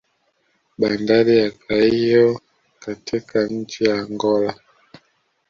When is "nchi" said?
3.47-3.83